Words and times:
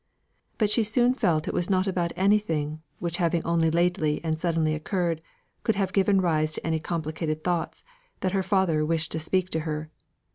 But 0.57 0.71
she 0.71 0.83
soon 0.83 1.13
felt 1.13 1.47
it 1.47 1.53
was 1.53 1.69
not 1.69 1.85
about 1.85 2.11
anything, 2.15 2.81
which 2.97 3.17
having 3.17 3.43
only 3.45 3.69
lately 3.69 4.19
and 4.23 4.39
suddenly 4.39 4.73
occurred, 4.73 5.21
could 5.61 5.75
have 5.75 5.93
given 5.93 6.21
rise 6.21 6.53
to 6.53 6.65
any 6.65 6.79
complicated 6.79 7.43
thoughts, 7.43 7.83
that 8.21 8.31
her 8.31 8.41
father 8.41 8.83
wished 8.83 9.11
to 9.11 9.19
speak 9.19 9.51
to 9.51 9.59
her. 9.59 9.91